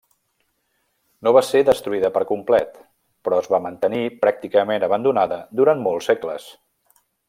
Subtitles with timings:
[1.27, 2.81] No va ser destruïda per complet,
[3.29, 6.55] però es va mantenir pràcticament abandonada durant molts segles.